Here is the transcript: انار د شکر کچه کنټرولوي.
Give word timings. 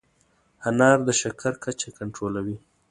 انار 0.67 0.97
د 1.07 1.09
شکر 1.21 1.53
کچه 1.63 1.89
کنټرولوي. 1.97 2.57